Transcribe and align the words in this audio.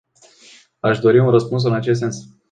Aș 0.79 0.99
dori 0.99 1.19
un 1.19 1.29
răspuns 1.29 1.63
în 1.63 1.73
acest 1.73 1.99
sens. 1.99 2.23